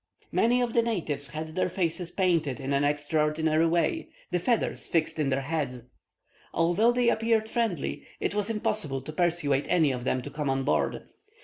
[0.31, 5.19] "Many of the natives had their faces painted in an extraordinary way, and feathers fixed
[5.19, 5.83] in their heads.
[6.55, 10.63] Although they appeared friendly, it was impossible to persuade any of them to come on
[10.63, 11.03] board.